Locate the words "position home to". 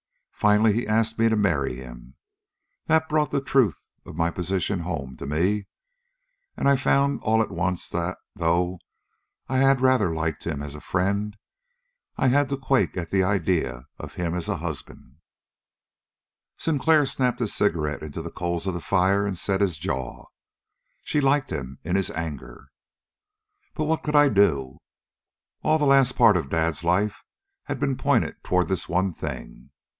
4.31-5.27